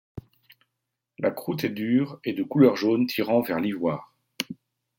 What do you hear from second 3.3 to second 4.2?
vers l'ivoire.